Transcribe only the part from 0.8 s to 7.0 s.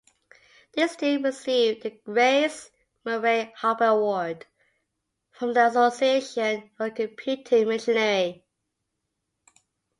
team received the Grace Murray Hopper Award from the Association for